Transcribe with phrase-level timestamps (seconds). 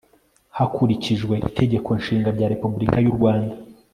[0.57, 3.53] hakurikijwe itegeko nshinga rya republika y'u rwanda